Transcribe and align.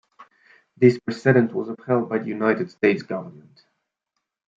This 0.75 0.97
precedent 0.97 1.53
was 1.53 1.69
upheld 1.69 2.09
by 2.09 2.17
the 2.17 2.25
United 2.25 2.71
States 2.71 3.03
government. 3.03 3.61